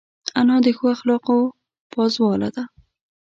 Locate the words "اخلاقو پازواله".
0.95-2.49